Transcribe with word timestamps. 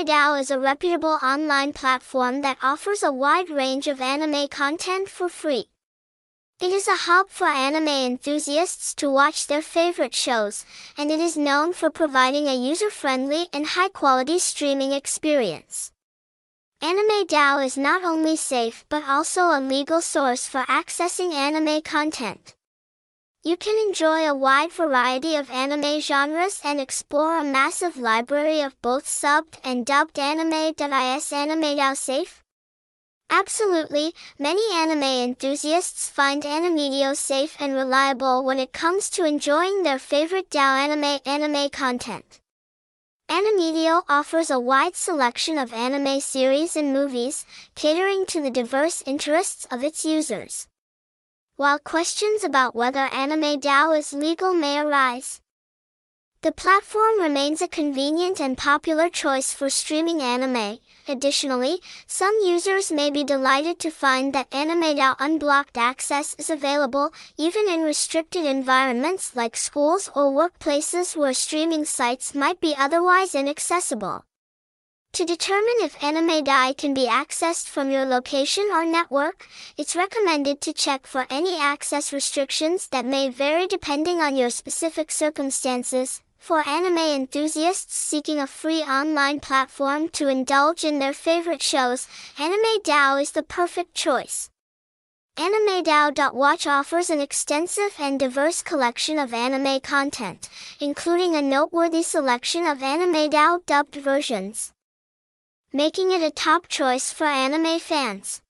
AnimeDAO 0.00 0.40
is 0.40 0.50
a 0.50 0.58
reputable 0.58 1.18
online 1.22 1.74
platform 1.74 2.40
that 2.40 2.56
offers 2.62 3.02
a 3.02 3.12
wide 3.12 3.50
range 3.50 3.86
of 3.86 4.00
anime 4.00 4.48
content 4.48 5.10
for 5.10 5.28
free. 5.28 5.66
It 6.58 6.72
is 6.72 6.88
a 6.88 7.04
hub 7.04 7.28
for 7.28 7.46
anime 7.46 7.88
enthusiasts 7.88 8.94
to 8.94 9.10
watch 9.10 9.46
their 9.46 9.60
favorite 9.60 10.14
shows, 10.14 10.64
and 10.96 11.10
it 11.10 11.20
is 11.20 11.36
known 11.36 11.74
for 11.74 11.90
providing 11.90 12.46
a 12.46 12.56
user-friendly 12.56 13.48
and 13.52 13.66
high-quality 13.66 14.38
streaming 14.38 14.92
experience. 14.92 15.92
Anime 16.80 17.06
AnimeDAO 17.06 17.66
is 17.66 17.76
not 17.76 18.02
only 18.02 18.36
safe 18.36 18.86
but 18.88 19.06
also 19.06 19.50
a 19.50 19.60
legal 19.60 20.00
source 20.00 20.46
for 20.46 20.62
accessing 20.62 21.34
anime 21.34 21.82
content. 21.82 22.54
You 23.42 23.56
can 23.56 23.74
enjoy 23.88 24.28
a 24.28 24.34
wide 24.34 24.70
variety 24.70 25.34
of 25.34 25.50
anime 25.50 26.00
genres 26.00 26.60
and 26.62 26.78
explore 26.78 27.38
a 27.38 27.42
massive 27.42 27.96
library 27.96 28.60
of 28.60 28.78
both 28.82 29.06
subbed 29.06 29.58
and 29.64 29.86
dubbed 29.86 30.18
anime. 30.18 30.52
Is 30.52 31.32
AnimeDAO 31.32 31.96
safe? 31.96 32.42
Absolutely, 33.30 34.14
many 34.38 34.60
anime 34.74 35.02
enthusiasts 35.02 36.10
find 36.10 36.42
AnimeDAO 36.42 37.16
safe 37.16 37.56
and 37.58 37.72
reliable 37.72 38.44
when 38.44 38.58
it 38.58 38.74
comes 38.74 39.08
to 39.08 39.24
enjoying 39.24 39.84
their 39.84 39.98
favorite 39.98 40.50
DAO 40.50 40.76
anime 40.76 41.20
anime 41.24 41.70
content. 41.70 42.40
AnimeDAO 43.30 44.02
offers 44.06 44.50
a 44.50 44.60
wide 44.60 44.96
selection 44.96 45.56
of 45.56 45.72
anime 45.72 46.20
series 46.20 46.76
and 46.76 46.92
movies, 46.92 47.46
catering 47.74 48.26
to 48.26 48.42
the 48.42 48.50
diverse 48.50 49.02
interests 49.06 49.66
of 49.70 49.82
its 49.82 50.04
users 50.04 50.66
while 51.60 51.78
questions 51.78 52.42
about 52.42 52.74
whether 52.74 53.06
AnimeDAO 53.08 53.98
is 53.98 54.14
legal 54.14 54.54
may 54.54 54.78
arise. 54.78 55.42
The 56.40 56.52
platform 56.52 57.20
remains 57.20 57.60
a 57.60 57.68
convenient 57.68 58.40
and 58.40 58.56
popular 58.56 59.10
choice 59.10 59.52
for 59.52 59.68
streaming 59.68 60.22
anime. 60.22 60.78
Additionally, 61.06 61.82
some 62.06 62.34
users 62.42 62.90
may 62.90 63.10
be 63.10 63.24
delighted 63.24 63.78
to 63.80 63.90
find 63.90 64.32
that 64.32 64.50
AnimeDAO 64.52 65.16
unblocked 65.20 65.76
access 65.76 66.34
is 66.38 66.48
available, 66.48 67.12
even 67.36 67.68
in 67.68 67.82
restricted 67.82 68.46
environments 68.46 69.36
like 69.36 69.54
schools 69.54 70.08
or 70.16 70.32
workplaces 70.32 71.14
where 71.14 71.34
streaming 71.34 71.84
sites 71.84 72.34
might 72.34 72.58
be 72.62 72.74
otherwise 72.78 73.34
inaccessible. 73.34 74.24
To 75.14 75.24
determine 75.24 75.74
if 75.80 75.98
AnimeDAO 75.98 76.76
can 76.78 76.94
be 76.94 77.08
accessed 77.08 77.66
from 77.66 77.90
your 77.90 78.04
location 78.04 78.68
or 78.72 78.84
network, 78.84 79.48
it's 79.76 79.96
recommended 79.96 80.60
to 80.60 80.72
check 80.72 81.04
for 81.04 81.26
any 81.28 81.58
access 81.60 82.12
restrictions 82.12 82.86
that 82.88 83.04
may 83.04 83.28
vary 83.28 83.66
depending 83.66 84.20
on 84.20 84.36
your 84.36 84.50
specific 84.50 85.10
circumstances. 85.10 86.22
For 86.38 86.66
anime 86.66 86.96
enthusiasts 86.96 87.96
seeking 87.96 88.38
a 88.38 88.46
free 88.46 88.82
online 88.82 89.40
platform 89.40 90.10
to 90.10 90.28
indulge 90.28 90.84
in 90.84 91.00
their 91.00 91.12
favorite 91.12 91.60
shows, 91.60 92.06
Anime 92.38 92.80
DAO 92.84 93.20
is 93.20 93.32
the 93.32 93.42
perfect 93.42 93.94
choice. 93.94 94.48
AnimeDAO.watch 95.36 96.68
offers 96.68 97.10
an 97.10 97.20
extensive 97.20 97.96
and 97.98 98.18
diverse 98.18 98.62
collection 98.62 99.18
of 99.18 99.34
anime 99.34 99.80
content, 99.80 100.48
including 100.78 101.34
a 101.34 101.42
noteworthy 101.42 102.04
selection 102.04 102.64
of 102.64 102.78
AnimeDAO 102.78 103.66
dubbed 103.66 103.96
versions 103.96 104.72
making 105.72 106.10
it 106.10 106.22
a 106.22 106.30
top 106.30 106.66
choice 106.66 107.12
for 107.12 107.26
anime 107.26 107.78
fans. 107.78 108.42